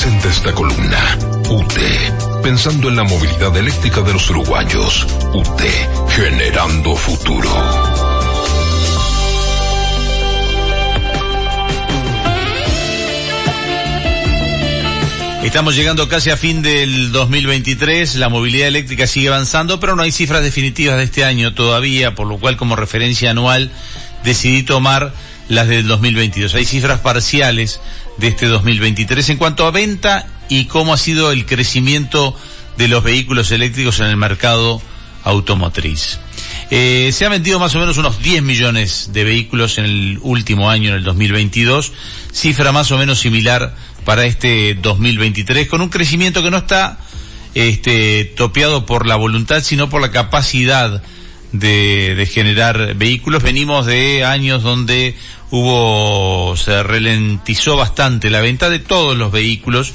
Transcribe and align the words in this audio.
presenta 0.00 0.30
esta 0.30 0.54
columna. 0.54 1.18
UT, 1.50 1.74
pensando 2.42 2.88
en 2.88 2.96
la 2.96 3.04
movilidad 3.04 3.54
eléctrica 3.54 4.00
de 4.00 4.14
los 4.14 4.30
uruguayos. 4.30 5.06
UT, 5.34 5.60
generando 6.08 6.96
futuro. 6.96 7.50
Estamos 15.44 15.76
llegando 15.76 16.08
casi 16.08 16.30
a 16.30 16.38
fin 16.38 16.62
del 16.62 17.12
2023, 17.12 18.16
la 18.16 18.30
movilidad 18.30 18.68
eléctrica 18.68 19.06
sigue 19.06 19.28
avanzando, 19.28 19.80
pero 19.80 19.96
no 19.96 20.02
hay 20.02 20.12
cifras 20.12 20.42
definitivas 20.42 20.96
de 20.96 21.04
este 21.04 21.24
año 21.26 21.52
todavía, 21.52 22.14
por 22.14 22.26
lo 22.26 22.38
cual 22.38 22.56
como 22.56 22.74
referencia 22.74 23.32
anual 23.32 23.70
decidí 24.24 24.62
tomar 24.62 25.12
las 25.50 25.68
del 25.68 25.86
2022. 25.86 26.54
Hay 26.54 26.64
cifras 26.64 27.00
parciales 27.00 27.80
de 28.16 28.28
este 28.28 28.46
2023 28.46 29.28
en 29.30 29.36
cuanto 29.36 29.66
a 29.66 29.70
venta 29.70 30.26
y 30.48 30.64
cómo 30.64 30.94
ha 30.94 30.96
sido 30.96 31.32
el 31.32 31.44
crecimiento 31.44 32.34
de 32.78 32.88
los 32.88 33.04
vehículos 33.04 33.50
eléctricos 33.50 34.00
en 34.00 34.06
el 34.06 34.16
mercado 34.16 34.80
automotriz. 35.24 36.18
Eh, 36.70 37.10
se 37.12 37.26
han 37.26 37.32
vendido 37.32 37.58
más 37.58 37.74
o 37.74 37.80
menos 37.80 37.98
unos 37.98 38.22
10 38.22 38.42
millones 38.42 39.10
de 39.12 39.24
vehículos 39.24 39.78
en 39.78 39.84
el 39.84 40.18
último 40.22 40.70
año, 40.70 40.90
en 40.90 40.96
el 40.96 41.04
2022, 41.04 41.92
cifra 42.32 42.70
más 42.72 42.90
o 42.92 42.98
menos 42.98 43.18
similar 43.18 43.74
para 44.04 44.24
este 44.24 44.74
2023, 44.74 45.68
con 45.68 45.80
un 45.80 45.88
crecimiento 45.88 46.42
que 46.42 46.50
no 46.50 46.58
está 46.58 46.98
este, 47.54 48.24
topeado 48.24 48.86
por 48.86 49.06
la 49.06 49.16
voluntad, 49.16 49.62
sino 49.62 49.90
por 49.90 50.00
la 50.00 50.12
capacidad 50.12 51.02
de, 51.52 52.14
de 52.14 52.26
generar 52.26 52.94
vehículos. 52.94 53.42
Venimos 53.42 53.84
de 53.86 54.24
años 54.24 54.62
donde 54.62 55.16
hubo, 55.50 56.56
se 56.56 56.82
ralentizó 56.82 57.76
bastante 57.76 58.30
la 58.30 58.40
venta 58.40 58.70
de 58.70 58.78
todos 58.78 59.16
los 59.16 59.32
vehículos. 59.32 59.92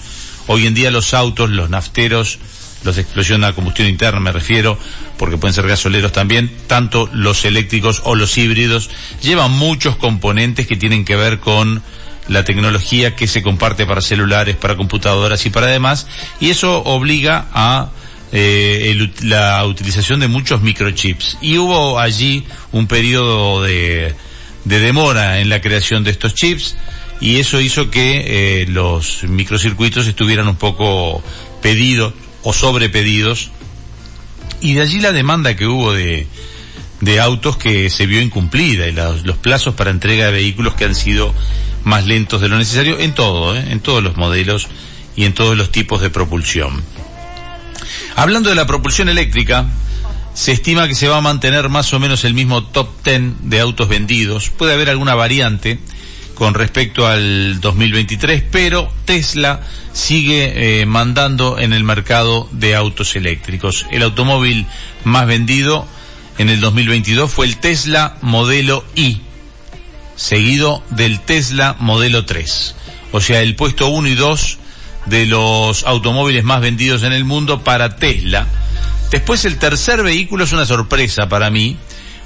Hoy 0.48 0.68
en 0.68 0.74
día 0.74 0.92
los 0.92 1.14
autos, 1.14 1.50
los 1.50 1.70
nafteros, 1.70 2.40
los 2.84 2.96
de 2.96 3.02
explosión 3.02 3.44
a 3.44 3.54
combustión 3.54 3.88
interna 3.88 4.20
me 4.20 4.32
refiero, 4.32 4.78
porque 5.18 5.38
pueden 5.38 5.54
ser 5.54 5.68
gasoleros 5.68 6.12
también, 6.12 6.52
tanto 6.68 7.10
los 7.14 7.44
eléctricos 7.46 8.02
o 8.06 8.16
los 8.16 8.38
híbridos, 8.38 8.90
llevan 9.22 9.52
muchos 9.52 9.96
componentes 9.96 10.68
que 10.68 10.76
tienen 10.76 11.04
que 11.04 11.16
ver 11.16 11.40
con 11.40 11.82
la 12.28 12.44
tecnología 12.44 13.16
que 13.16 13.28
se 13.28 13.42
comparte 13.42 13.86
para 13.86 14.02
celulares, 14.02 14.56
para 14.56 14.76
computadoras 14.76 15.46
y 15.46 15.50
para 15.50 15.68
demás, 15.68 16.08
y 16.40 16.50
eso 16.50 16.84
obliga 16.84 17.48
a 17.54 17.90
eh, 18.32 19.10
la 19.22 19.66
utilización 19.66 20.20
de 20.20 20.28
muchos 20.28 20.62
microchips. 20.62 21.38
Y 21.42 21.58
hubo 21.58 22.00
allí 22.00 22.46
un 22.72 22.88
periodo 22.88 23.64
de, 23.64 24.16
de 24.66 24.80
demora 24.80 25.40
en 25.40 25.50
la 25.50 25.62
creación 25.62 26.04
de 26.04 26.12
estos 26.12 26.34
chips 26.36 26.76
y 27.22 27.38
eso 27.38 27.62
hizo 27.62 27.90
que 27.90 28.62
eh, 28.62 28.66
los 28.68 29.24
microcircuitos 29.24 30.08
estuvieran 30.08 30.48
un 30.48 30.58
poco 30.58 31.24
pedidos 31.62 32.14
o 32.44 32.52
sobrepedidos 32.52 33.52
y 34.62 34.74
de 34.74 34.82
allí 34.82 35.00
la 35.00 35.12
demanda 35.12 35.56
que 35.56 35.68
hubo 35.68 35.94
de, 35.94 36.28
de 37.02 37.20
autos 37.20 37.58
que 37.58 37.90
se 37.90 38.06
vio 38.06 38.22
incumplida 38.22 38.88
y 38.88 38.92
los, 38.92 39.26
los, 39.26 39.38
plazos 39.38 39.76
para 39.76 39.92
entrega 39.92 40.26
de 40.26 40.32
vehículos 40.32 40.74
que 40.74 40.86
han 40.86 40.96
sido 40.96 41.34
más 41.84 42.06
lentos 42.06 42.42
de 42.42 42.50
lo 42.50 42.58
necesario 42.58 43.00
en 43.00 43.14
todo, 43.14 43.56
¿eh? 43.56 43.64
en 43.70 43.80
todos 43.80 44.04
los 44.04 44.18
modelos 44.18 44.68
y 45.16 45.26
en 45.26 45.34
todos 45.34 45.56
los 45.56 45.72
tipos 45.72 46.02
de 46.02 46.10
propulsión. 46.10 46.84
Hablando 48.16 48.50
de 48.50 48.56
la 48.56 48.66
propulsión 48.66 49.10
eléctrica, 49.10 49.68
se 50.36 50.52
estima 50.52 50.88
que 50.88 50.96
se 50.96 51.08
va 51.08 51.18
a 51.18 51.22
mantener 51.22 51.70
más 51.70 51.94
o 51.94 52.00
menos 52.00 52.26
el 52.26 52.34
mismo 52.34 52.62
top 52.66 52.90
10 53.06 53.50
de 53.50 53.60
autos 53.62 53.88
vendidos. 53.88 54.50
Puede 54.50 54.74
haber 54.74 54.90
alguna 54.90 55.16
variante 55.16 55.80
con 56.36 56.54
respecto 56.54 57.08
al 57.08 57.62
2023, 57.62 58.44
pero 58.52 58.92
Tesla 59.06 59.62
sigue 59.94 60.82
eh, 60.82 60.86
mandando 60.86 61.58
en 61.58 61.72
el 61.72 61.86
mercado 61.86 62.50
de 62.52 62.76
autos 62.76 63.16
eléctricos. 63.16 63.86
El 63.92 64.04
automóvil 64.04 64.66
más 65.06 65.26
vendido 65.26 65.88
en 66.38 66.50
el 66.50 66.60
2022 66.60 67.32
fue 67.32 67.46
el 67.46 67.56
Tesla 67.56 68.18
modelo 68.22 68.84
I, 68.96 69.22
seguido 70.18 70.84
del 70.90 71.22
Tesla 71.22 71.78
modelo 71.80 72.26
3. 72.26 72.76
O 73.14 73.22
sea, 73.22 73.42
el 73.42 73.56
puesto 73.56 73.88
1 73.88 74.10
y 74.10 74.16
2 74.16 74.58
de 75.06 75.28
los 75.28 75.86
automóviles 75.86 76.44
más 76.44 76.60
vendidos 76.60 77.04
en 77.04 77.14
el 77.14 77.24
mundo 77.24 77.64
para 77.64 77.96
Tesla 77.96 78.46
Después 79.16 79.46
el 79.46 79.58
tercer 79.58 80.04
vehículo 80.04 80.44
es 80.44 80.52
una 80.52 80.66
sorpresa 80.66 81.30
para 81.30 81.50
mí, 81.50 81.78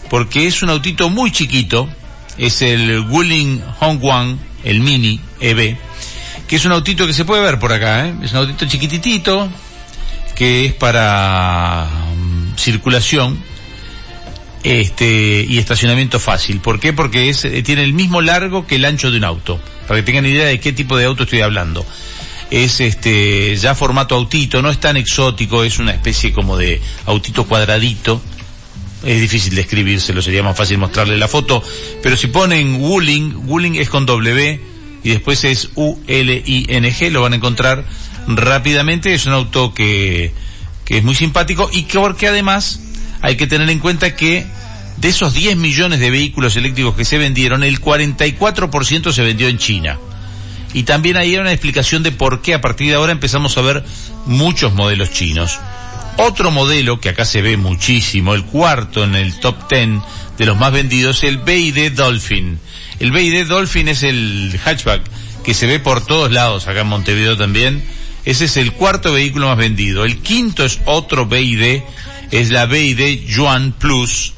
porque 0.09 0.47
es 0.47 0.63
un 0.63 0.71
autito 0.71 1.07
muy 1.11 1.31
chiquito, 1.31 1.87
es 2.35 2.63
el 2.63 3.01
Wuling 3.01 3.61
Hongguang, 3.79 4.39
el 4.63 4.79
Mini 4.79 5.19
EV, 5.39 5.77
que 6.47 6.55
es 6.55 6.65
un 6.65 6.71
autito 6.71 7.05
que 7.05 7.13
se 7.13 7.25
puede 7.25 7.43
ver 7.43 7.59
por 7.59 7.71
acá, 7.71 8.07
¿eh? 8.07 8.15
es 8.23 8.31
un 8.31 8.37
autito 8.37 8.65
chiquititito, 8.65 9.47
que 10.33 10.65
es 10.65 10.73
para 10.73 11.87
um, 12.11 12.57
circulación, 12.57 13.37
este, 14.63 15.45
y 15.47 15.59
estacionamiento 15.59 16.19
fácil. 16.19 16.59
¿Por 16.59 16.79
qué? 16.79 16.91
Porque 16.91 17.29
es, 17.29 17.45
eh, 17.45 17.61
tiene 17.61 17.83
el 17.83 17.93
mismo 17.93 18.19
largo 18.21 18.65
que 18.65 18.77
el 18.77 18.85
ancho 18.85 19.11
de 19.11 19.17
un 19.17 19.25
auto, 19.25 19.61
para 19.87 19.99
que 19.99 20.07
tengan 20.07 20.25
idea 20.25 20.47
de 20.47 20.59
qué 20.59 20.73
tipo 20.73 20.97
de 20.97 21.05
auto 21.05 21.21
estoy 21.21 21.41
hablando 21.41 21.85
es 22.51 22.81
este 22.81 23.55
ya 23.55 23.75
formato 23.75 24.15
autito, 24.15 24.61
no 24.61 24.69
es 24.69 24.79
tan 24.79 24.97
exótico, 24.97 25.63
es 25.63 25.79
una 25.79 25.91
especie 25.91 26.33
como 26.33 26.57
de 26.57 26.81
autito 27.05 27.45
cuadradito. 27.45 28.21
Es 29.03 29.21
difícil 29.21 29.55
describírselo, 29.55 30.21
sería 30.21 30.43
más 30.43 30.57
fácil 30.57 30.77
mostrarle 30.77 31.17
la 31.17 31.29
foto, 31.29 31.63
pero 32.03 32.17
si 32.17 32.27
ponen 32.27 32.81
Wuling, 32.81 33.47
Wuling 33.47 33.75
es 33.75 33.89
con 33.89 34.05
W 34.05 34.61
y 35.03 35.09
después 35.09 35.45
es 35.45 35.69
U-L-I-N-G, 35.75 37.09
lo 37.09 37.21
van 37.21 37.31
a 37.31 37.37
encontrar 37.37 37.85
rápidamente, 38.27 39.13
es 39.13 39.25
un 39.25 39.31
auto 39.33 39.73
que, 39.73 40.33
que 40.83 40.97
es 40.97 41.03
muy 41.05 41.15
simpático 41.15 41.69
y 41.71 41.83
que 41.83 41.97
porque 41.97 42.27
además 42.27 42.81
hay 43.21 43.37
que 43.37 43.47
tener 43.47 43.69
en 43.69 43.79
cuenta 43.79 44.17
que 44.17 44.45
de 44.97 45.07
esos 45.07 45.33
10 45.33 45.55
millones 45.55 46.01
de 46.01 46.11
vehículos 46.11 46.57
eléctricos 46.57 46.95
que 46.95 47.05
se 47.05 47.17
vendieron, 47.17 47.63
el 47.63 47.79
44% 47.79 49.13
se 49.13 49.21
vendió 49.21 49.47
en 49.47 49.57
China. 49.57 49.97
Y 50.73 50.83
también 50.83 51.17
ahí 51.17 51.33
hay 51.33 51.41
una 51.41 51.51
explicación 51.51 52.03
de 52.03 52.11
por 52.11 52.41
qué 52.41 52.53
a 52.53 52.61
partir 52.61 52.89
de 52.89 52.95
ahora 52.95 53.11
empezamos 53.11 53.57
a 53.57 53.61
ver 53.61 53.83
muchos 54.25 54.73
modelos 54.73 55.11
chinos. 55.11 55.59
Otro 56.17 56.51
modelo 56.51 56.99
que 56.99 57.09
acá 57.09 57.25
se 57.25 57.41
ve 57.41 57.57
muchísimo, 57.57 58.35
el 58.35 58.43
cuarto 58.43 59.03
en 59.03 59.15
el 59.15 59.39
top 59.39 59.67
ten 59.67 60.01
de 60.37 60.45
los 60.45 60.57
más 60.57 60.71
vendidos, 60.71 61.23
el 61.23 61.37
BID 61.37 61.93
Dolphin. 61.93 62.59
El 62.99 63.11
BID 63.11 63.47
Dolphin 63.47 63.87
es 63.87 64.03
el 64.03 64.59
hatchback 64.63 65.01
que 65.43 65.53
se 65.53 65.65
ve 65.65 65.79
por 65.79 66.05
todos 66.05 66.31
lados, 66.31 66.67
acá 66.67 66.81
en 66.81 66.87
Montevideo 66.87 67.37
también. 67.37 67.83
Ese 68.25 68.45
es 68.45 68.57
el 68.57 68.73
cuarto 68.73 69.13
vehículo 69.13 69.47
más 69.47 69.57
vendido. 69.57 70.03
El 70.03 70.17
quinto 70.17 70.65
es 70.65 70.79
otro 70.85 71.25
BID, 71.25 71.81
es 72.31 72.51
la 72.51 72.65
BID 72.65 73.25
Yuan 73.25 73.71
Plus, 73.71 74.33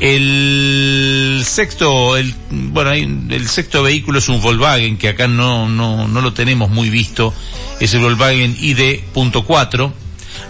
el 0.00 1.42
sexto, 1.44 2.16
el, 2.16 2.34
bueno, 2.50 2.92
el 2.92 3.48
sexto 3.48 3.82
vehículo 3.82 4.18
es 4.18 4.28
un 4.28 4.42
Volkswagen 4.42 4.98
que 4.98 5.08
acá 5.08 5.26
no, 5.26 5.68
no, 5.68 6.06
no 6.06 6.20
lo 6.20 6.32
tenemos 6.32 6.70
muy 6.70 6.90
visto, 6.90 7.32
es 7.80 7.94
el 7.94 8.00
Volkswagen 8.00 8.56
ID.4. 8.60 9.92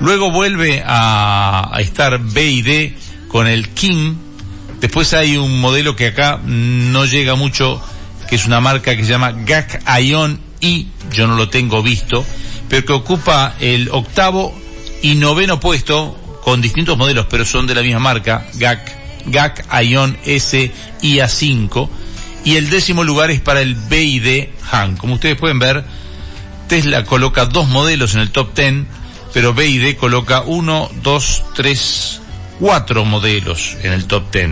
Luego 0.01 0.31
vuelve 0.31 0.83
a, 0.85 1.71
estar 1.79 2.19
BID 2.19 2.93
con 3.29 3.47
el 3.47 3.69
King. 3.71 4.15
Después 4.81 5.15
hay 5.15 5.37
un 5.37 5.61
modelo 5.61 5.97
que 5.97 6.09
acá 6.09 6.41
no 6.45 7.07
llega 7.07 7.35
mucho, 7.35 7.81
que 8.29 8.37
es 8.37 8.47
una 8.47 8.61
marca 8.61 8.97
que 8.97 9.05
se 9.05 9.11
llama 9.11 9.33
GAC 9.33 9.83
Ion 10.01 10.41
I, 10.61 10.89
yo 11.13 11.27
no 11.27 11.37
lo 11.37 11.49
tengo 11.49 11.83
visto, 11.83 12.25
pero 12.69 12.85
que 12.85 12.93
ocupa 12.93 13.55
el 13.61 13.91
octavo 13.91 14.55
y 15.03 15.15
noveno 15.15 15.61
puesto 15.61 16.41
con 16.43 16.61
distintos 16.61 16.99
modelos, 16.99 17.27
pero 17.31 17.45
son 17.45 17.67
de 17.67 17.75
la 17.75 17.83
misma 17.83 18.01
marca, 18.01 18.47
GAC 18.55 19.06
GAC 19.27 19.67
Ion 19.83 20.17
S 20.25 20.73
IA5 21.03 21.89
y 22.45 22.57
el 22.57 22.71
décimo 22.71 23.03
lugar 23.03 23.31
es 23.31 23.41
para 23.41 23.61
el 23.61 23.75
BID 23.75 24.49
Han. 24.71 24.97
Como 24.97 25.15
ustedes 25.15 25.37
pueden 25.37 25.59
ver, 25.59 25.85
Tesla 26.69 27.05
coloca 27.05 27.47
dos 27.47 27.69
modelos 27.69 28.15
en 28.15 28.21
el 28.21 28.31
top 28.31 28.55
10, 28.55 28.85
pero 29.35 29.53
BID 29.53 29.97
coloca 29.97 30.43
uno, 30.43 30.89
dos, 31.03 31.43
tres, 31.55 32.21
cuatro 32.61 33.05
modelos 33.05 33.77
en 33.83 33.93
el 33.93 34.07
top 34.07 34.33
10. 34.33 34.51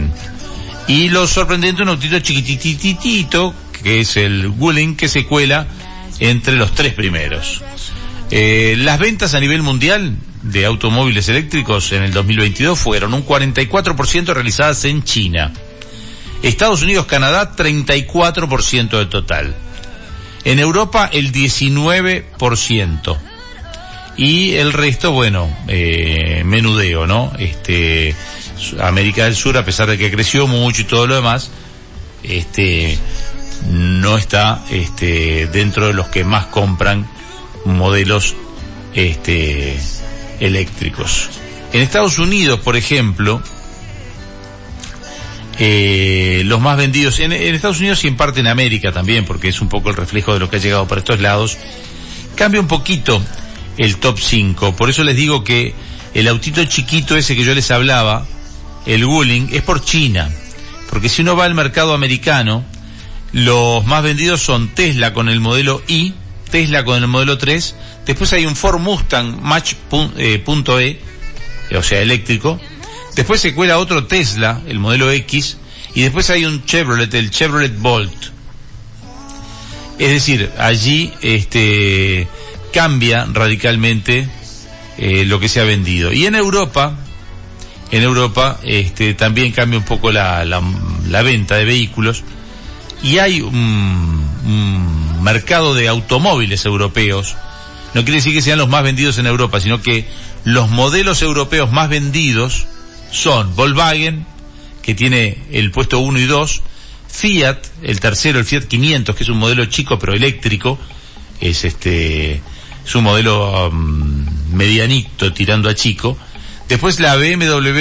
Y 0.89 1.09
lo 1.09 1.27
sorprendente, 1.29 1.83
un 1.83 1.89
autito 1.91 2.19
chiquitititito, 2.19 3.55
que 3.83 4.01
es 4.01 4.17
el 4.17 4.49
Wuling, 4.49 4.97
que 4.97 5.09
se 5.09 5.25
cuela 5.25 5.67
entre 6.19 6.57
los 6.57 6.75
tres 6.75 6.95
primeros. 6.95 7.63
Eh, 8.31 8.75
las 8.79 8.99
ventas 8.99 9.35
a 9.35 9.41
nivel 9.41 9.63
mundial 9.63 10.17
de 10.45 10.67
automóviles 10.67 11.29
eléctricos 11.29 11.91
en 11.93 12.03
el 12.03 12.13
2022 12.13 12.79
fueron 12.79 13.15
un 13.15 13.25
44% 13.27 14.33
realizadas 14.35 14.85
en 14.85 15.03
China. 15.03 15.53
Estados 16.43 16.83
Unidos, 16.83 17.07
Canadá, 17.07 17.57
34% 17.57 18.99
del 18.99 19.09
total. 19.09 19.55
En 20.45 20.59
Europa, 20.59 21.09
el 21.11 21.33
19%. 21.33 23.19
Y 24.17 24.53
el 24.53 24.73
resto, 24.75 25.13
bueno, 25.13 25.49
eh, 25.67 26.43
menudeo, 26.45 27.07
¿no? 27.07 27.33
Este, 27.39 28.15
América 28.81 29.25
del 29.25 29.35
Sur, 29.35 29.57
a 29.57 29.65
pesar 29.65 29.89
de 29.89 29.97
que 29.97 30.11
creció 30.11 30.47
mucho 30.47 30.83
y 30.83 30.85
todo 30.85 31.07
lo 31.07 31.17
demás, 31.17 31.51
este, 32.23 32.99
no 33.71 34.19
está, 34.19 34.63
este, 34.71 35.47
dentro 35.47 35.87
de 35.87 35.95
los 35.95 36.09
que 36.09 36.25
más 36.25 36.47
compran 36.47 37.09
modelos 37.65 38.37
este, 38.93 39.79
eléctricos. 40.41 41.31
En 41.73 41.83
Estados 41.83 42.19
Unidos, 42.19 42.61
por 42.61 42.77
ejemplo, 42.77 43.43
eh, 45.59 46.43
los 46.47 46.61
más 46.61 46.77
vendidos 46.77 47.21
en, 47.21 47.33
Estados 47.33 47.79
Unidos 47.79 48.05
y 48.05 48.09
en 48.09 48.17
parte 48.17 48.41
en 48.41 48.49
América 48.49 48.93
también, 48.93 49.25
porque 49.25 49.49
es 49.49 49.61
un 49.61 49.69
poco 49.69 49.91
el 49.91 49.97
reflejo 49.97 50.33
de 50.35 50.41
lo 50.41 50.51
que 50.51 50.57
ha 50.57 50.61
llegado 50.61 50.87
por 50.87 50.99
estos 50.99 51.21
lados, 51.21 51.59
cambia 52.35 52.61
un 52.61 52.67
poquito 52.67 53.23
el 53.79 53.97
top 53.97 54.19
5. 54.19 54.77
Por 54.77 54.91
eso 54.91 55.05
les 55.05 55.17
digo 55.17 55.45
que 55.45 55.75
el 56.15 56.29
autito 56.29 56.65
chiquito 56.65 57.17
ese 57.17 57.37
que 57.37 57.45
yo 57.45 57.55
les 57.55 57.71
hablaba, 57.71 58.27
el 58.87 59.05
Wuling, 59.05 59.49
es 59.53 59.63
por 59.63 59.85
China. 59.85 60.31
Porque 60.91 61.09
si 61.09 61.23
uno 61.23 61.37
va 61.37 61.45
al 61.45 61.55
mercado 61.55 61.95
americano, 61.95 62.65
los 63.33 63.85
más 63.85 64.03
vendidos 64.03 64.43
son 64.43 64.69
Tesla 64.69 65.13
con 65.13 65.29
el 65.29 65.41
modelo 65.41 65.83
I, 65.89 66.15
Tesla 66.51 66.85
con 66.85 66.97
el 67.03 67.09
modelo 67.09 67.39
3, 67.39 67.75
después 68.07 68.33
hay 68.33 68.47
un 68.47 68.57
Ford 68.57 68.81
Mustang 68.81 69.41
Match.e, 69.41 69.77
eh, 70.19 71.77
o 71.77 71.83
sea, 71.83 72.01
eléctrico, 72.01 72.61
después 73.17 73.41
se 73.41 73.55
cuela 73.55 73.79
otro 73.79 74.07
Tesla, 74.07 74.61
el 74.67 74.79
modelo 74.79 75.11
X, 75.11 75.59
y 75.95 76.03
después 76.03 76.31
hay 76.31 76.45
un 76.45 76.65
Chevrolet, 76.65 77.13
el 77.15 77.31
Chevrolet 77.31 77.77
Bolt. 77.79 78.35
Es 79.99 80.11
decir, 80.11 80.51
allí 80.59 81.13
este 81.23 82.27
cambia 82.73 83.27
radicalmente 83.33 84.29
eh, 84.99 85.25
lo 85.25 85.39
que 85.39 85.49
se 85.49 85.61
ha 85.61 85.65
vendido. 85.65 86.13
Y 86.13 86.27
en 86.27 86.35
Europa, 86.35 86.97
en 87.93 88.03
Europa 88.03 88.59
este, 88.65 89.15
también 89.15 89.53
cambia 89.53 89.79
un 89.79 89.85
poco 89.85 90.11
la, 90.11 90.45
la, 90.45 91.23
venta 91.23 91.57
de 91.57 91.65
vehículos 91.65 92.25
y 93.03 93.19
hay 93.19 93.41
un, 93.41 94.24
un, 94.45 95.23
mercado 95.23 95.75
de 95.75 95.89
automóviles 95.89 96.65
europeos. 96.67 97.35
No 97.95 98.03
quiere 98.03 98.19
decir 98.19 98.35
que 98.35 98.43
sean 98.43 98.59
los 98.59 98.69
más 98.69 98.83
vendidos 98.83 99.19
en 99.19 99.27
Europa, 99.27 99.61
sino 99.61 99.81
que 99.81 100.07
los 100.45 100.69
modelos 100.69 101.23
europeos 101.23 101.73
más 101.73 101.89
vendidos 101.89 102.67
son 103.11 103.57
Volkswagen, 103.57 104.27
que 104.83 104.95
tiene 104.95 105.39
el 105.51 105.71
puesto 105.71 105.99
1 106.01 106.19
y 106.19 106.27
2, 106.27 106.63
Fiat, 107.09 107.59
el 107.83 108.01
tercero, 108.01 108.39
el 108.39 108.45
Fiat 108.45 108.65
500, 108.65 109.17
que 109.17 109.23
es 109.23 109.29
un 109.29 109.39
modelo 109.39 109.65
chico 109.67 109.99
pero 109.99 110.13
eléctrico, 110.13 110.79
es 111.41 111.65
este, 111.65 112.43
es 112.85 112.95
un 112.95 113.05
modelo 113.05 113.69
um, 113.69 114.27
medianito 114.53 115.33
tirando 115.33 115.69
a 115.69 115.75
chico. 115.75 116.19
Después 116.69 117.01
la 117.01 117.17
BMW 117.17 117.79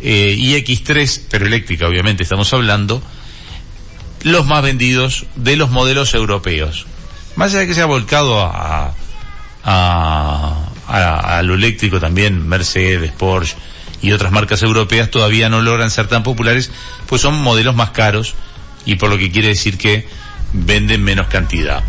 eh, 0.00 0.36
iX3, 0.36 1.20
pero 1.30 1.46
eléctrica 1.46 1.86
obviamente 1.86 2.22
estamos 2.22 2.52
hablando, 2.52 3.02
los 4.22 4.46
más 4.46 4.62
vendidos 4.62 5.26
de 5.36 5.56
los 5.56 5.70
modelos 5.70 6.14
europeos. 6.14 6.86
Más 7.36 7.50
allá 7.50 7.60
de 7.60 7.66
que 7.68 7.74
se 7.74 7.82
ha 7.82 7.86
volcado 7.86 8.40
a, 8.40 8.94
a, 9.64 10.68
a, 10.86 11.42
lo 11.42 11.54
eléctrico 11.54 12.00
también, 12.00 12.46
Mercedes, 12.46 13.12
Porsche 13.12 13.56
y 14.02 14.12
otras 14.12 14.32
marcas 14.32 14.62
europeas 14.62 15.10
todavía 15.10 15.48
no 15.48 15.62
logran 15.62 15.90
ser 15.90 16.08
tan 16.08 16.22
populares, 16.22 16.70
pues 17.06 17.22
son 17.22 17.40
modelos 17.40 17.74
más 17.74 17.90
caros 17.90 18.34
y 18.84 18.96
por 18.96 19.10
lo 19.10 19.18
que 19.18 19.30
quiere 19.30 19.48
decir 19.48 19.78
que 19.78 20.06
venden 20.52 21.02
menos 21.02 21.28
cantidad. 21.28 21.82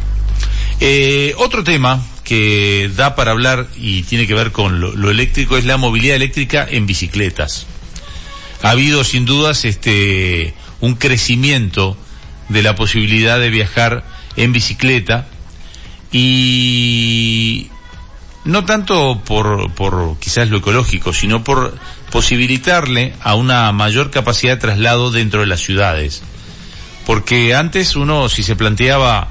Eh, 0.79 1.33
otro 1.37 1.63
tema 1.63 2.01
que 2.23 2.89
da 2.95 3.15
para 3.15 3.31
hablar 3.31 3.67
y 3.75 4.03
tiene 4.03 4.27
que 4.27 4.33
ver 4.33 4.51
con 4.51 4.79
lo, 4.79 5.09
eléctrico 5.09 5.57
es 5.57 5.65
la 5.65 5.77
movilidad 5.77 6.15
eléctrica 6.15 6.65
en 6.69 6.85
bicicletas. 6.85 7.65
Ha 8.61 8.69
habido 8.69 9.03
sin 9.03 9.25
dudas 9.25 9.65
este 9.65 10.53
un 10.79 10.95
crecimiento 10.95 11.97
de 12.49 12.63
la 12.63 12.75
posibilidad 12.75 13.39
de 13.39 13.49
viajar 13.49 14.03
en 14.35 14.51
bicicleta 14.53 15.27
y 16.11 17.69
no 18.45 18.65
tanto 18.65 19.21
por, 19.25 19.71
por 19.73 20.17
quizás 20.19 20.49
lo 20.49 20.57
ecológico, 20.57 21.13
sino 21.13 21.43
por 21.43 21.77
posibilitarle 22.11 23.15
a 23.21 23.35
una 23.35 23.71
mayor 23.71 24.11
capacidad 24.11 24.53
de 24.53 24.61
traslado 24.61 25.11
dentro 25.11 25.41
de 25.41 25.47
las 25.47 25.61
ciudades. 25.61 26.21
Porque 27.05 27.55
antes 27.55 27.95
uno, 27.95 28.29
si 28.29 28.43
se 28.43 28.55
planteaba 28.55 29.29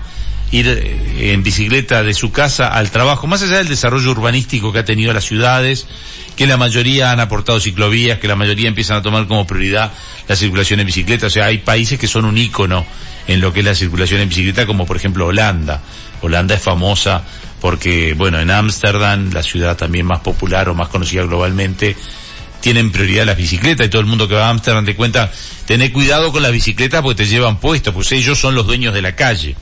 ir 0.53 0.69
eh, 0.69 1.33
en 1.33 1.43
bicicleta 1.43 2.05
de 2.05 2.15
su 2.15 2.31
casa 2.31 2.69
al 2.69 2.91
trabajo, 2.91 3.27
más 3.27 3.43
allá 3.43 3.59
del 3.59 3.69
desarrollo 3.69 4.11
urbanístico 4.13 4.73
que 4.73 4.79
ha 4.79 4.85
tenido 4.85 5.13
las 5.13 5.25
ciudades, 5.25 5.87
que 6.37 6.47
la 6.47 6.57
mayoría 6.57 7.11
han 7.11 7.21
aportado 7.21 7.59
ciclovías, 7.59 8.19
que 8.19 8.29
la 8.29 8.37
mayoría 8.37 8.69
empiezan 8.69 8.99
a 8.99 9.03
tomar 9.03 9.27
como 9.27 9.47
prioridad 9.47 9.93
la 10.29 10.37
circulación 10.37 10.81
en 10.81 10.87
bicicleta, 10.87 11.27
o 11.27 11.31
sea, 11.31 11.47
hay 11.47 11.59
países 11.59 11.99
que 11.99 12.07
son 12.07 12.27
un 12.27 12.39
ícono 12.39 12.87
en 13.27 13.41
lo 13.41 13.53
que 13.53 13.61
es 13.61 13.67
la 13.67 13.75
circulación 13.75 14.21
en 14.21 14.29
bicicleta, 14.29 14.67
como 14.67 14.87
por 14.87 14.97
ejemplo 14.97 15.27
Holanda. 15.27 15.81
Holanda 16.21 16.55
es 16.55 16.63
famosa 16.63 17.23
porque, 17.61 18.15
bueno, 18.15 18.39
en 18.41 18.51
Ámsterdam, 18.51 19.33
la 19.33 19.43
ciudad 19.43 19.77
también 19.77 20.07
más 20.07 20.21
popular 20.21 20.69
o 20.69 20.75
más 20.75 20.89
conocida 20.89 21.23
globalmente, 21.23 21.97
tienen 22.61 22.93
prioridad 22.93 23.27
las 23.27 23.37
bicicletas 23.37 23.87
y 23.87 23.91
todo 23.91 24.01
el 24.01 24.07
mundo 24.07 24.29
que 24.29 24.35
va 24.35 24.47
a 24.47 24.51
Ámsterdam 24.51 24.85
te 24.85 24.95
cuenta, 24.95 25.31
tené 25.67 25.93
cuidado 25.93 26.31
con 26.31 26.43
las 26.43 26.53
bicicletas 26.53 27.03
porque 27.03 27.25
te 27.25 27.29
llevan 27.29 27.59
puesto, 27.59 27.93
pues 27.93 28.13
ellos 28.13 28.39
son 28.39 28.55
los 28.55 28.67
dueños 28.67 28.95
de 28.95 29.03
la 29.03 29.15
calle. 29.17 29.57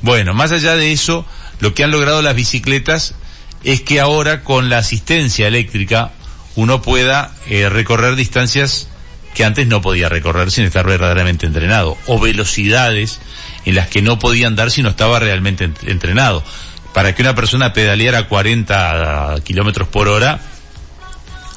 Bueno, 0.00 0.34
más 0.34 0.52
allá 0.52 0.76
de 0.76 0.92
eso, 0.92 1.26
lo 1.60 1.74
que 1.74 1.84
han 1.84 1.90
logrado 1.90 2.22
las 2.22 2.34
bicicletas 2.34 3.14
es 3.62 3.80
que 3.80 4.00
ahora 4.00 4.42
con 4.42 4.68
la 4.68 4.78
asistencia 4.78 5.48
eléctrica 5.48 6.12
uno 6.56 6.82
pueda 6.82 7.32
eh, 7.48 7.68
recorrer 7.68 8.14
distancias 8.14 8.88
que 9.34 9.44
antes 9.44 9.66
no 9.66 9.82
podía 9.82 10.08
recorrer 10.08 10.50
sin 10.50 10.64
estar 10.64 10.86
verdaderamente 10.86 11.46
entrenado, 11.46 11.98
o 12.06 12.20
velocidades 12.20 13.20
en 13.64 13.74
las 13.74 13.88
que 13.88 14.00
no 14.00 14.18
podía 14.18 14.46
andar 14.46 14.70
si 14.70 14.82
no 14.82 14.90
estaba 14.90 15.18
realmente 15.18 15.70
entrenado. 15.86 16.44
Para 16.92 17.14
que 17.14 17.22
una 17.22 17.34
persona 17.34 17.72
pedaleara 17.72 18.28
40 18.28 19.36
kilómetros 19.42 19.88
por 19.88 20.08
hora, 20.08 20.38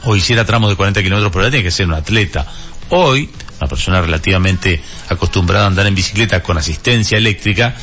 o 0.03 0.15
hiciera 0.15 0.45
tramos 0.45 0.71
de 0.71 0.75
40 0.75 1.03
kilómetros 1.03 1.31
por 1.31 1.41
hora, 1.41 1.51
tiene 1.51 1.63
que 1.63 1.71
ser 1.71 1.85
un 1.85 1.93
atleta. 1.93 2.47
Hoy, 2.89 3.29
una 3.59 3.67
persona 3.67 4.01
relativamente 4.01 4.81
acostumbrada 5.09 5.65
a 5.65 5.67
andar 5.67 5.85
en 5.85 5.93
bicicleta 5.93 6.41
con 6.41 6.57
asistencia 6.57 7.17
eléctrica, 7.19 7.75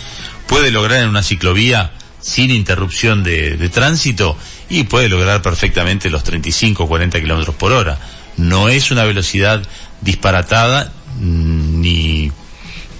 puede 0.47 0.71
lograr 0.71 1.03
en 1.03 1.09
una 1.09 1.23
ciclovía 1.23 1.93
sin 2.21 2.51
interrupción 2.51 3.23
de, 3.23 3.69
tránsito 3.69 4.37
y 4.71 4.85
puede 4.85 5.09
lograr 5.09 5.43
perfectamente 5.43 6.09
los 6.09 6.25
35 6.25 6.85
o 6.85 6.89
40 6.89 7.21
kilómetros 7.21 7.55
por 7.55 7.73
hora. 7.73 7.99
No 8.37 8.69
es 8.69 8.91
una 8.91 9.05
velocidad 9.05 9.63
disparatada 10.01 10.91
mm, 11.21 11.81
ni, 11.81 12.33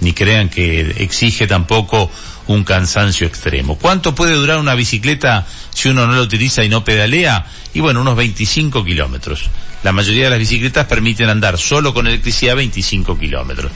ni 0.01 0.13
crean 0.13 0.49
que 0.49 0.95
exige 0.97 1.47
tampoco 1.47 2.11
un 2.47 2.63
cansancio 2.63 3.25
extremo. 3.25 3.77
¿Cuánto 3.77 4.13
puede 4.13 4.35
durar 4.35 4.59
una 4.59 4.75
bicicleta 4.75 5.47
si 5.73 5.89
uno 5.89 6.05
no 6.05 6.13
la 6.13 6.21
utiliza 6.21 6.63
y 6.63 6.69
no 6.69 6.85
pedalea? 6.85 7.47
Y 7.73 7.79
bueno, 7.79 8.01
unos 8.01 8.15
25 8.15 8.85
kilómetros. 8.85 9.49
La 9.83 9.91
mayoría 9.91 10.25
de 10.25 10.29
las 10.31 10.39
bicicletas 10.39 10.85
permiten 10.85 11.29
andar 11.29 11.57
solo 11.57 11.93
con 11.93 12.07
electricidad 12.07 12.55
25 12.55 13.17
kilómetros. 13.17 13.71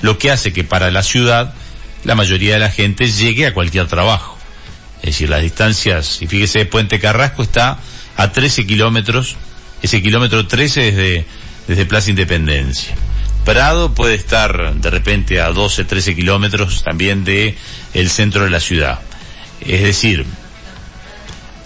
Lo 0.00 0.18
que 0.18 0.30
hace 0.30 0.52
que 0.52 0.64
para 0.64 0.90
la 0.90 1.02
ciudad 1.02 1.54
la 2.04 2.14
mayoría 2.14 2.54
de 2.54 2.60
la 2.60 2.70
gente 2.70 3.10
llegue 3.10 3.46
a 3.46 3.54
cualquier 3.54 3.86
trabajo. 3.86 4.38
Es 5.00 5.06
decir, 5.06 5.28
las 5.28 5.42
distancias, 5.42 6.22
y 6.22 6.26
fíjese, 6.26 6.64
Puente 6.66 7.00
Carrasco 7.00 7.42
está 7.42 7.78
a 8.16 8.32
13 8.32 8.66
kilómetros, 8.66 9.36
ese 9.82 10.00
kilómetro 10.02 10.46
13 10.46 10.80
desde, 10.80 11.26
desde 11.66 11.86
Plaza 11.86 12.10
Independencia. 12.10 12.94
Prado 13.44 13.92
puede 13.92 14.14
estar 14.14 14.74
de 14.74 14.90
repente 14.90 15.40
a 15.40 15.50
12, 15.50 15.84
13 15.84 16.14
kilómetros 16.14 16.84
también 16.84 17.24
de 17.24 17.56
el 17.92 18.08
centro 18.08 18.44
de 18.44 18.50
la 18.50 18.60
ciudad. 18.60 19.00
Es 19.60 19.82
decir, 19.82 20.24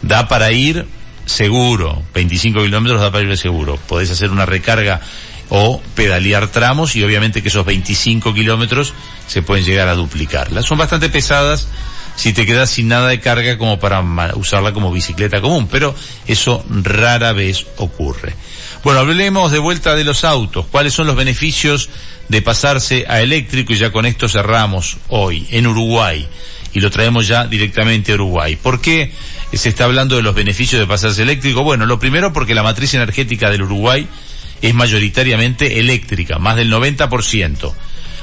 da 0.00 0.28
para 0.28 0.52
ir 0.52 0.86
seguro, 1.26 2.02
25 2.14 2.62
kilómetros 2.62 3.00
da 3.00 3.10
para 3.10 3.24
ir 3.24 3.36
seguro. 3.36 3.78
Podés 3.88 4.10
hacer 4.10 4.30
una 4.30 4.46
recarga 4.46 5.02
o 5.48 5.80
pedalear 5.94 6.48
tramos 6.48 6.96
y 6.96 7.04
obviamente 7.04 7.42
que 7.42 7.48
esos 7.48 7.64
25 7.64 8.34
kilómetros 8.34 8.94
se 9.26 9.42
pueden 9.42 9.64
llegar 9.64 9.88
a 9.88 9.94
duplicarlas. 9.94 10.64
Son 10.64 10.78
bastante 10.78 11.08
pesadas 11.08 11.68
si 12.16 12.32
te 12.32 12.46
quedas 12.46 12.70
sin 12.70 12.88
nada 12.88 13.08
de 13.08 13.20
carga 13.20 13.58
como 13.58 13.78
para 13.78 14.02
usarla 14.34 14.72
como 14.72 14.90
bicicleta 14.90 15.40
común, 15.40 15.68
pero 15.70 15.94
eso 16.26 16.64
rara 16.68 17.32
vez 17.32 17.66
ocurre. 17.76 18.34
Bueno, 18.82 19.00
hablemos 19.00 19.52
de 19.52 19.58
vuelta 19.58 19.94
de 19.94 20.04
los 20.04 20.24
autos. 20.24 20.66
¿Cuáles 20.70 20.94
son 20.94 21.06
los 21.06 21.16
beneficios 21.16 21.90
de 22.28 22.40
pasarse 22.40 23.04
a 23.08 23.20
eléctrico? 23.20 23.72
Y 23.72 23.76
ya 23.76 23.92
con 23.92 24.06
esto 24.06 24.28
cerramos 24.28 24.96
hoy 25.08 25.46
en 25.50 25.66
Uruguay 25.66 26.26
y 26.72 26.80
lo 26.80 26.90
traemos 26.90 27.26
ya 27.26 27.46
directamente 27.46 28.12
a 28.12 28.14
Uruguay. 28.14 28.56
¿Por 28.56 28.80
qué 28.80 29.12
se 29.52 29.68
está 29.68 29.84
hablando 29.84 30.16
de 30.16 30.22
los 30.22 30.34
beneficios 30.34 30.80
de 30.80 30.86
pasarse 30.86 31.22
eléctrico? 31.22 31.62
Bueno, 31.62 31.84
lo 31.84 31.98
primero 31.98 32.32
porque 32.32 32.54
la 32.54 32.62
matriz 32.62 32.94
energética 32.94 33.50
del 33.50 33.62
Uruguay 33.62 34.06
es 34.62 34.74
mayoritariamente 34.74 35.80
eléctrica, 35.80 36.38
más 36.38 36.56
del 36.56 36.72
90%. 36.72 37.72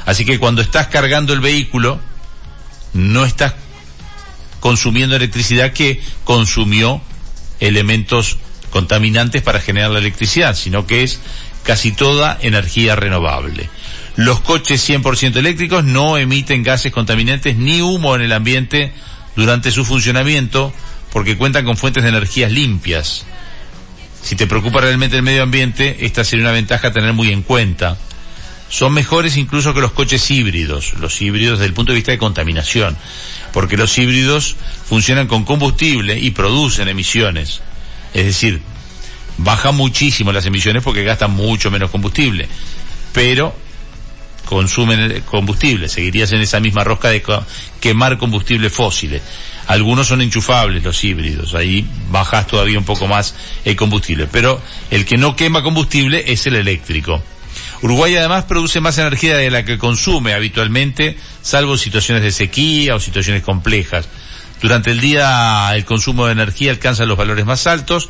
Así 0.05 0.25
que 0.25 0.39
cuando 0.39 0.61
estás 0.61 0.87
cargando 0.87 1.33
el 1.33 1.39
vehículo, 1.39 1.99
no 2.93 3.25
estás 3.25 3.53
consumiendo 4.59 5.15
electricidad 5.15 5.73
que 5.73 6.01
consumió 6.23 7.01
elementos 7.59 8.37
contaminantes 8.69 9.41
para 9.41 9.59
generar 9.59 9.91
la 9.91 9.99
electricidad, 9.99 10.55
sino 10.55 10.87
que 10.87 11.03
es 11.03 11.19
casi 11.63 11.91
toda 11.91 12.37
energía 12.41 12.95
renovable. 12.95 13.69
Los 14.15 14.41
coches 14.41 14.87
100% 14.87 15.37
eléctricos 15.37 15.83
no 15.83 16.17
emiten 16.17 16.63
gases 16.63 16.91
contaminantes 16.91 17.55
ni 17.55 17.81
humo 17.81 18.15
en 18.15 18.21
el 18.21 18.31
ambiente 18.31 18.93
durante 19.35 19.71
su 19.71 19.85
funcionamiento 19.85 20.73
porque 21.11 21.37
cuentan 21.37 21.65
con 21.65 21.77
fuentes 21.77 22.03
de 22.03 22.09
energías 22.09 22.51
limpias. 22.51 23.25
Si 24.23 24.35
te 24.37 24.47
preocupa 24.47 24.79
realmente 24.79 25.17
el 25.17 25.23
medio 25.23 25.43
ambiente, 25.43 26.05
esta 26.05 26.23
sería 26.23 26.45
una 26.45 26.53
ventaja 26.53 26.87
a 26.87 26.93
tener 26.93 27.11
muy 27.13 27.31
en 27.31 27.43
cuenta. 27.43 27.97
Son 28.69 28.93
mejores 28.93 29.35
incluso 29.35 29.73
que 29.73 29.81
los 29.81 29.91
coches 29.91 30.31
híbridos, 30.31 30.93
los 30.93 31.21
híbridos 31.21 31.59
desde 31.59 31.67
el 31.67 31.73
punto 31.73 31.91
de 31.91 31.97
vista 31.97 32.11
de 32.11 32.17
contaminación, 32.17 32.97
porque 33.51 33.77
los 33.77 33.95
híbridos 33.97 34.55
funcionan 34.85 35.27
con 35.27 35.43
combustible 35.43 36.17
y 36.17 36.31
producen 36.31 36.87
emisiones. 36.87 37.61
Es 38.13 38.25
decir, 38.25 38.61
bajan 39.37 39.75
muchísimo 39.75 40.31
las 40.31 40.45
emisiones 40.45 40.83
porque 40.83 41.03
gastan 41.03 41.31
mucho 41.31 41.69
menos 41.69 41.91
combustible, 41.91 42.47
pero 43.11 43.53
consumen 44.45 45.21
combustible, 45.21 45.89
seguirías 45.89 46.31
en 46.31 46.41
esa 46.41 46.59
misma 46.59 46.83
rosca 46.83 47.09
de 47.09 47.23
quemar 47.79 48.17
combustibles 48.17 48.71
fósiles. 48.71 49.21
Algunos 49.67 50.07
son 50.07 50.21
enchufables 50.21 50.83
los 50.83 51.03
híbridos, 51.03 51.53
ahí 51.53 51.87
bajas 52.09 52.47
todavía 52.47 52.77
un 52.77 52.85
poco 52.85 53.07
más 53.07 53.33
el 53.63 53.75
combustible, 53.75 54.27
pero 54.31 54.61
el 54.91 55.05
que 55.05 55.17
no 55.17 55.35
quema 55.35 55.63
combustible 55.63 56.23
es 56.27 56.45
el 56.47 56.55
eléctrico. 56.55 57.23
Uruguay 57.81 58.15
además 58.15 58.45
produce 58.45 58.79
más 58.79 58.97
energía 58.97 59.35
de 59.35 59.51
la 59.51 59.65
que 59.65 59.77
consume 59.77 60.33
habitualmente, 60.33 61.17
salvo 61.41 61.77
situaciones 61.77 62.23
de 62.23 62.31
sequía 62.31 62.95
o 62.95 62.99
situaciones 62.99 63.43
complejas. 63.43 64.07
Durante 64.61 64.91
el 64.91 65.01
día 65.01 65.69
el 65.75 65.83
consumo 65.83 66.25
de 66.25 66.31
energía 66.31 66.71
alcanza 66.71 67.05
los 67.05 67.17
valores 67.17 67.45
más 67.45 67.67
altos. 67.67 68.09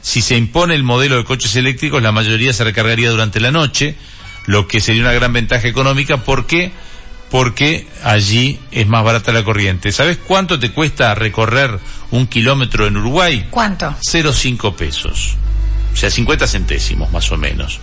Si 0.00 0.22
se 0.22 0.36
impone 0.36 0.76
el 0.76 0.84
modelo 0.84 1.16
de 1.16 1.24
coches 1.24 1.56
eléctricos, 1.56 2.00
la 2.00 2.12
mayoría 2.12 2.52
se 2.52 2.62
recargaría 2.62 3.10
durante 3.10 3.40
la 3.40 3.50
noche, 3.50 3.96
lo 4.48 4.66
que 4.66 4.80
sería 4.80 5.02
una 5.02 5.12
gran 5.12 5.34
ventaja 5.34 5.68
económica. 5.68 6.24
¿Por 6.24 6.46
qué? 6.46 6.72
Porque 7.30 7.86
allí 8.02 8.58
es 8.70 8.86
más 8.86 9.04
barata 9.04 9.30
la 9.30 9.44
corriente. 9.44 9.92
¿Sabes 9.92 10.16
cuánto 10.16 10.58
te 10.58 10.70
cuesta 10.70 11.14
recorrer 11.14 11.78
un 12.12 12.26
kilómetro 12.26 12.86
en 12.86 12.96
Uruguay? 12.96 13.46
¿Cuánto? 13.50 13.94
0,5 14.10 14.74
pesos. 14.74 15.36
O 15.92 15.96
sea, 15.96 16.10
50 16.10 16.46
centésimos 16.46 17.12
más 17.12 17.30
o 17.30 17.36
menos. 17.36 17.78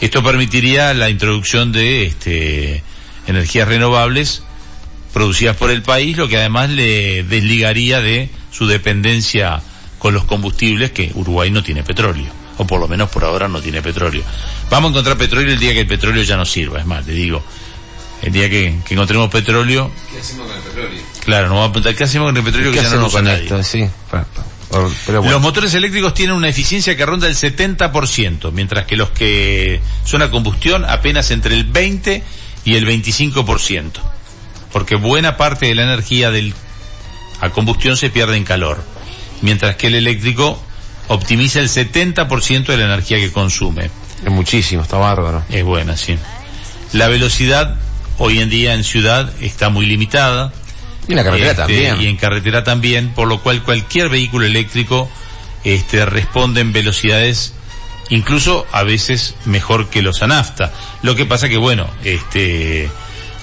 Esto 0.00 0.24
permitiría 0.24 0.94
la 0.94 1.10
introducción 1.10 1.70
de 1.70 2.06
este, 2.06 2.82
energías 3.26 3.68
renovables 3.68 4.42
producidas 5.12 5.56
por 5.56 5.70
el 5.70 5.82
país, 5.82 6.16
lo 6.16 6.28
que 6.28 6.38
además 6.38 6.70
le 6.70 7.24
desligaría 7.24 8.00
de 8.00 8.30
su 8.50 8.66
dependencia 8.66 9.60
con 9.98 10.14
los 10.14 10.24
combustibles 10.24 10.92
que 10.92 11.10
Uruguay 11.14 11.50
no 11.50 11.62
tiene 11.62 11.82
petróleo 11.82 12.39
o 12.60 12.66
por 12.66 12.78
lo 12.78 12.86
menos 12.86 13.08
por 13.08 13.24
ahora 13.24 13.48
no 13.48 13.62
tiene 13.62 13.80
petróleo. 13.80 14.22
Vamos 14.68 14.88
a 14.88 14.90
encontrar 14.90 15.16
petróleo 15.16 15.54
el 15.54 15.58
día 15.58 15.72
que 15.72 15.80
el 15.80 15.86
petróleo 15.86 16.22
ya 16.22 16.36
no 16.36 16.44
sirva, 16.44 16.78
es 16.78 16.84
más, 16.84 17.06
te 17.06 17.12
digo, 17.12 17.42
el 18.20 18.32
día 18.32 18.50
que, 18.50 18.66
encontremos 18.90 19.30
petróleo... 19.30 19.90
¿Qué 20.12 20.20
hacemos 20.20 20.46
con 20.46 20.56
el 20.56 20.62
petróleo? 20.62 21.02
Claro, 21.24 21.48
nos 21.48 21.54
vamos 21.54 21.68
a 21.70 21.72
preguntar, 21.72 21.94
¿qué 21.94 22.04
hacemos 22.04 22.28
con 22.28 22.36
el 22.36 22.44
petróleo 22.44 22.72
que 22.72 22.82
ya 22.82 22.90
no 22.90 23.00
nos 23.00 23.12
con 23.12 23.26
esto? 23.28 23.62
Sí, 23.62 23.88
Los 25.08 25.40
motores 25.40 25.72
eléctricos 25.72 26.12
tienen 26.12 26.36
una 26.36 26.50
eficiencia 26.50 26.94
que 26.94 27.06
ronda 27.06 27.28
el 27.28 27.34
70%, 27.34 28.52
mientras 28.52 28.84
que 28.84 28.96
los 28.96 29.08
que 29.08 29.80
son 30.04 30.20
a 30.20 30.30
combustión 30.30 30.84
apenas 30.84 31.30
entre 31.30 31.54
el 31.54 31.64
20 31.64 32.22
y 32.66 32.74
el 32.74 32.86
25%, 32.86 33.90
porque 34.70 34.96
buena 34.96 35.38
parte 35.38 35.64
de 35.64 35.74
la 35.74 35.84
energía 35.84 36.30
del 36.30 36.52
a 37.40 37.48
combustión 37.48 37.96
se 37.96 38.10
pierde 38.10 38.36
en 38.36 38.44
calor, 38.44 38.84
mientras 39.40 39.76
que 39.76 39.86
el 39.86 39.94
eléctrico 39.94 40.62
optimiza 41.10 41.58
el 41.58 41.68
70% 41.68 42.66
de 42.66 42.76
la 42.76 42.84
energía 42.84 43.18
que 43.18 43.32
consume. 43.32 43.90
Es 44.24 44.30
muchísimo, 44.30 44.82
está 44.82 44.96
bárbaro. 44.96 45.42
Es 45.50 45.64
buena, 45.64 45.96
sí. 45.96 46.16
La 46.92 47.08
velocidad 47.08 47.76
hoy 48.18 48.38
en 48.38 48.48
día 48.48 48.74
en 48.74 48.84
ciudad 48.84 49.32
está 49.40 49.70
muy 49.70 49.86
limitada. 49.86 50.52
Y 51.08 51.12
en 51.12 51.16
la 51.16 51.24
carretera 51.24 51.50
este, 51.50 51.62
también. 51.62 52.00
Y 52.00 52.06
en 52.06 52.16
carretera 52.16 52.62
también, 52.62 53.10
por 53.10 53.26
lo 53.26 53.42
cual 53.42 53.64
cualquier 53.64 54.08
vehículo 54.08 54.46
eléctrico 54.46 55.10
este, 55.64 56.06
responde 56.06 56.60
en 56.60 56.72
velocidades 56.72 57.54
incluso 58.10 58.66
a 58.72 58.82
veces 58.84 59.34
mejor 59.46 59.88
que 59.88 60.02
los 60.02 60.22
a 60.22 60.28
nafta. 60.28 60.72
Lo 61.02 61.16
que 61.16 61.26
pasa 61.26 61.48
que 61.48 61.56
bueno, 61.56 61.88
este, 62.04 62.88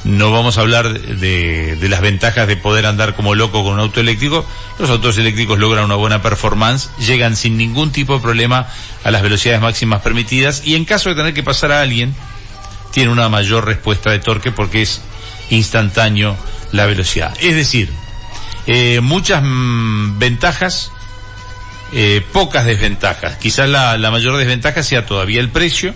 no 0.07 0.31
vamos 0.31 0.57
a 0.57 0.61
hablar 0.61 0.99
de, 0.99 1.77
las 1.89 2.01
ventajas 2.01 2.47
de 2.47 2.55
poder 2.55 2.85
andar 2.85 3.13
como 3.13 3.35
loco 3.35 3.63
con 3.63 3.73
un 3.73 3.79
auto 3.79 3.99
eléctrico. 3.99 4.45
Los 4.79 4.89
autos 4.89 5.17
eléctricos 5.17 5.59
logran 5.59 5.83
una 5.83 5.95
buena 5.95 6.21
performance, 6.21 6.89
llegan 6.97 7.35
sin 7.35 7.57
ningún 7.57 7.91
tipo 7.91 8.15
de 8.15 8.21
problema 8.21 8.67
a 9.03 9.11
las 9.11 9.21
velocidades 9.21 9.61
máximas 9.61 10.01
permitidas 10.01 10.61
y 10.65 10.75
en 10.75 10.85
caso 10.85 11.09
de 11.09 11.15
tener 11.15 11.33
que 11.33 11.43
pasar 11.43 11.73
a 11.73 11.81
alguien, 11.81 12.15
tiene 12.91 13.11
una 13.11 13.27
mayor 13.27 13.65
respuesta 13.65 14.09
de 14.09 14.19
torque 14.19 14.51
porque 14.51 14.81
es 14.81 15.01
instantáneo 15.49 16.37
la 16.71 16.85
velocidad. 16.85 17.35
Es 17.41 17.55
decir, 17.55 17.89
eh, 18.65 19.01
muchas 19.01 19.43
mm, 19.43 20.19
ventajas, 20.19 20.91
eh, 21.91 22.23
pocas 22.31 22.65
desventajas. 22.65 23.35
Quizás 23.37 23.67
la, 23.67 23.97
la, 23.97 24.09
mayor 24.09 24.37
desventaja 24.37 24.83
sea 24.83 25.05
todavía 25.05 25.41
el 25.41 25.49
precio 25.49 25.93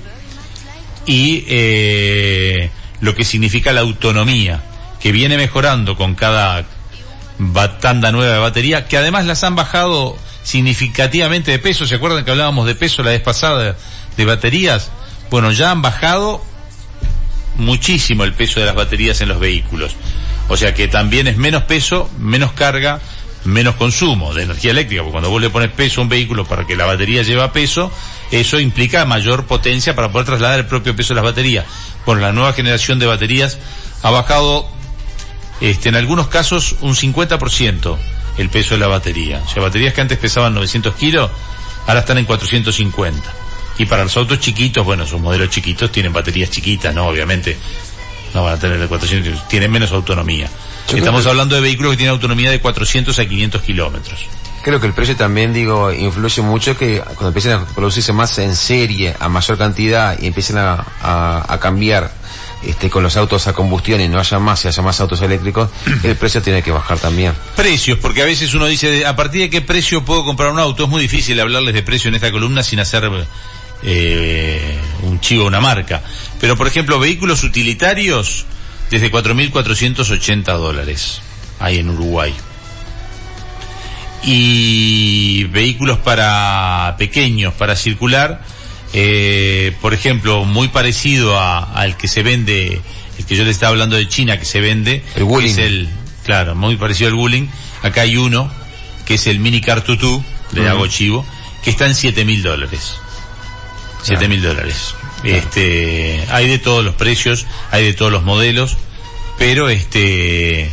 y 1.05 1.45
eh, 1.47 2.71
lo 3.01 3.15
que 3.15 3.25
significa 3.25 3.73
la 3.73 3.81
autonomía, 3.81 4.61
que 4.99 5.11
viene 5.11 5.37
mejorando 5.37 5.97
con 5.97 6.15
cada 6.15 6.65
tanda 7.79 8.11
nueva 8.11 8.33
de 8.35 8.39
batería, 8.39 8.87
que 8.87 8.97
además 8.97 9.25
las 9.25 9.43
han 9.43 9.55
bajado 9.55 10.15
significativamente 10.43 11.51
de 11.51 11.59
peso. 11.59 11.87
¿Se 11.87 11.95
acuerdan 11.95 12.23
que 12.23 12.31
hablábamos 12.31 12.67
de 12.67 12.75
peso 12.75 13.03
la 13.03 13.11
vez 13.11 13.21
pasada 13.21 13.75
de 14.15 14.25
baterías? 14.25 14.91
Bueno, 15.29 15.51
ya 15.51 15.71
han 15.71 15.81
bajado 15.81 16.43
muchísimo 17.55 18.23
el 18.23 18.33
peso 18.33 18.59
de 18.59 18.67
las 18.67 18.75
baterías 18.75 19.21
en 19.21 19.29
los 19.29 19.39
vehículos. 19.39 19.95
O 20.47 20.57
sea 20.57 20.73
que 20.73 20.87
también 20.87 21.27
es 21.27 21.37
menos 21.37 21.63
peso, 21.63 22.09
menos 22.19 22.51
carga, 22.53 22.99
menos 23.43 23.75
consumo 23.75 24.33
de 24.33 24.43
energía 24.43 24.71
eléctrica, 24.71 25.01
porque 25.01 25.13
cuando 25.13 25.29
vos 25.29 25.41
le 25.41 25.49
pones 25.49 25.71
peso 25.71 26.01
a 26.01 26.03
un 26.03 26.09
vehículo 26.09 26.45
para 26.45 26.65
que 26.65 26.75
la 26.75 26.85
batería 26.85 27.23
lleve 27.23 27.47
peso, 27.49 27.91
eso 28.31 28.59
implica 28.59 29.05
mayor 29.05 29.45
potencia 29.45 29.95
para 29.95 30.11
poder 30.11 30.27
trasladar 30.27 30.59
el 30.59 30.65
propio 30.65 30.95
peso 30.95 31.09
de 31.09 31.15
las 31.15 31.23
baterías. 31.23 31.65
Bueno, 32.05 32.21
la 32.21 32.31
nueva 32.31 32.53
generación 32.53 32.99
de 32.99 33.07
baterías 33.07 33.57
ha 34.03 34.11
bajado, 34.11 34.67
este, 35.59 35.89
en 35.89 35.95
algunos 35.95 36.27
casos, 36.27 36.75
un 36.81 36.95
50% 36.95 37.97
el 38.37 38.49
peso 38.49 38.75
de 38.75 38.79
la 38.79 38.87
batería. 38.87 39.41
O 39.45 39.49
sea, 39.49 39.61
baterías 39.61 39.93
que 39.93 40.01
antes 40.01 40.17
pesaban 40.17 40.53
900 40.53 40.95
kilos, 40.95 41.29
ahora 41.87 41.99
están 42.01 42.17
en 42.17 42.25
450. 42.25 43.21
Y 43.77 43.85
para 43.85 44.03
los 44.03 44.15
autos 44.17 44.39
chiquitos, 44.39 44.85
bueno, 44.85 45.05
son 45.05 45.21
modelos 45.21 45.49
chiquitos, 45.49 45.91
tienen 45.91 46.13
baterías 46.13 46.49
chiquitas, 46.49 46.93
¿no? 46.93 47.07
Obviamente, 47.07 47.57
no 48.33 48.43
van 48.43 48.53
a 48.53 48.59
tener 48.59 48.79
de 48.79 48.87
400, 48.87 49.47
tienen 49.47 49.71
menos 49.71 49.91
autonomía. 49.91 50.49
Estamos 50.89 51.25
hablando 51.25 51.55
de 51.55 51.61
vehículos 51.61 51.91
que 51.91 51.97
tienen 51.97 52.13
autonomía 52.13 52.51
de 52.51 52.59
400 52.59 53.17
a 53.17 53.25
500 53.25 53.61
kilómetros. 53.61 54.27
Creo 54.63 54.79
que 54.79 54.87
el 54.87 54.93
precio 54.93 55.15
también, 55.15 55.53
digo, 55.53 55.91
influye 55.91 56.41
mucho 56.43 56.77
que 56.77 56.99
cuando 56.99 57.29
empiecen 57.29 57.53
a 57.53 57.65
producirse 57.65 58.13
más 58.13 58.37
en 58.37 58.55
serie, 58.55 59.15
a 59.19 59.27
mayor 59.27 59.57
cantidad, 59.57 60.17
y 60.21 60.27
empiecen 60.27 60.57
a, 60.59 60.85
a, 61.01 61.59
cambiar 61.59 62.11
este, 62.61 62.89
con 62.89 63.01
los 63.01 63.17
autos 63.17 63.47
a 63.47 63.53
combustión 63.53 64.01
y 64.01 64.07
no 64.07 64.19
haya 64.19 64.37
más 64.37 64.63
y 64.63 64.67
haya 64.67 64.83
más 64.83 65.01
autos 65.01 65.19
eléctricos, 65.21 65.69
el 66.03 66.15
precio 66.15 66.43
tiene 66.43 66.61
que 66.61 66.69
bajar 66.69 66.99
también. 66.99 67.33
Precios, 67.55 67.97
porque 67.97 68.21
a 68.21 68.25
veces 68.25 68.53
uno 68.53 68.67
dice, 68.67 69.03
¿a 69.03 69.15
partir 69.15 69.41
de 69.41 69.49
qué 69.49 69.61
precio 69.61 70.05
puedo 70.05 70.23
comprar 70.23 70.51
un 70.51 70.59
auto? 70.59 70.83
Es 70.83 70.89
muy 70.89 71.01
difícil 71.01 71.39
hablarles 71.39 71.73
de 71.73 71.81
precio 71.81 72.09
en 72.09 72.15
esta 72.15 72.31
columna 72.31 72.61
sin 72.61 72.79
hacer 72.79 73.09
eh, 73.81 74.77
un 75.01 75.19
chivo, 75.19 75.47
una 75.47 75.59
marca. 75.59 76.03
Pero, 76.39 76.55
por 76.55 76.67
ejemplo, 76.67 76.99
vehículos 76.99 77.43
utilitarios 77.43 78.45
desde 78.91 79.11
4.480 79.11 80.43
dólares 80.57 81.21
hay 81.59 81.79
en 81.79 81.89
Uruguay 81.89 82.33
y 84.23 85.45
vehículos 85.45 85.97
para 85.99 86.95
pequeños, 86.97 87.53
para 87.53 87.75
circular, 87.75 88.41
eh, 88.93 89.75
por 89.81 89.93
ejemplo, 89.93 90.45
muy 90.45 90.67
parecido 90.67 91.39
al 91.39 91.97
que 91.97 92.07
se 92.07 92.21
vende, 92.21 92.81
el 93.17 93.25
que 93.25 93.35
yo 93.35 93.43
le 93.43 93.51
estaba 93.51 93.71
hablando 93.71 93.95
de 93.95 94.07
China, 94.07 94.37
que 94.37 94.45
se 94.45 94.61
vende, 94.61 95.03
el 95.15 95.45
es 95.45 95.57
el, 95.57 95.89
claro, 96.23 96.55
muy 96.55 96.75
parecido 96.75 97.09
al 97.09 97.15
Wuling. 97.15 97.49
Acá 97.81 98.01
hay 98.01 98.17
uno, 98.17 98.51
que 99.05 99.15
es 99.15 99.27
el 99.27 99.39
Mini 99.39 99.61
Car 99.61 99.81
Tutu, 99.81 100.23
de 100.51 100.67
Hago 100.67 100.85
Chivo, 100.87 101.25
que 101.63 101.69
está 101.69 101.87
en 101.87 101.95
siete 101.95 102.25
mil 102.25 102.43
dólares. 102.43 102.97
Siete 104.03 104.27
mil 104.27 104.41
dólares. 104.41 104.93
Este, 105.23 106.23
hay 106.29 106.47
de 106.47 106.57
todos 106.57 106.83
los 106.83 106.95
precios, 106.95 107.45
hay 107.71 107.85
de 107.85 107.93
todos 107.93 108.11
los 108.11 108.23
modelos, 108.23 108.77
pero 109.37 109.69
este, 109.69 110.71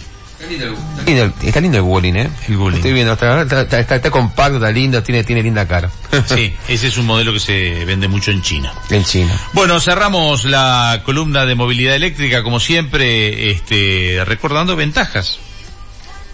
Está 1.42 1.60
lindo, 1.60 1.78
el 1.78 1.82
Wuling, 1.82 2.16
¿eh? 2.16 2.30
El 2.48 2.74
Estoy 2.74 2.92
viendo, 2.92 3.14
está, 3.14 3.42
está, 3.42 4.10
compacto, 4.10 4.56
está 4.56 4.70
lindo, 4.70 5.02
tiene, 5.02 5.24
tiene 5.24 5.42
linda 5.42 5.66
cara. 5.66 5.90
sí, 6.26 6.54
ese 6.68 6.86
es 6.86 6.96
un 6.96 7.06
modelo 7.06 7.32
que 7.32 7.40
se 7.40 7.84
vende 7.84 8.06
mucho 8.06 8.30
en 8.30 8.40
China. 8.42 8.72
En 8.88 9.04
China. 9.04 9.36
Bueno, 9.52 9.80
cerramos 9.80 10.44
la 10.44 11.02
columna 11.04 11.44
de 11.44 11.56
movilidad 11.56 11.96
eléctrica, 11.96 12.44
como 12.44 12.60
siempre, 12.60 13.50
este, 13.50 14.22
recordando 14.24 14.76
ventajas 14.76 15.40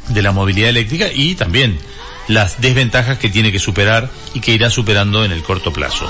de 0.08 0.20
la 0.20 0.32
movilidad 0.32 0.68
eléctrica 0.68 1.06
y 1.12 1.34
también 1.34 1.78
las 2.28 2.60
desventajas 2.60 3.18
que 3.18 3.30
tiene 3.30 3.52
que 3.52 3.58
superar 3.58 4.10
y 4.34 4.40
que 4.40 4.52
irá 4.52 4.68
superando 4.68 5.24
en 5.24 5.32
el 5.32 5.42
corto 5.42 5.72
plazo. 5.72 6.06